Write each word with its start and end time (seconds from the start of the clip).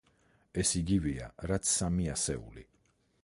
ეს 0.63 0.71
იგივეა, 0.79 1.27
რაც 1.51 1.69
სამი 1.73 2.09
ასეული. 2.17 2.69